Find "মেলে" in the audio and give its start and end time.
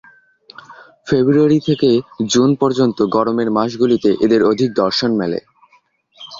5.21-5.39